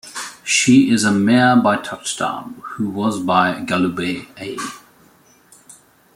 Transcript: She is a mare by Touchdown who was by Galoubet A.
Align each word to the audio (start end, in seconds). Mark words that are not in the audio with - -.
She 0.43 0.89
is 0.89 1.03
a 1.03 1.11
mare 1.11 1.55
by 1.55 1.77
Touchdown 1.77 2.63
who 2.71 2.89
was 2.89 3.19
by 3.21 3.61
Galoubet 3.61 4.25
A. 4.39 4.57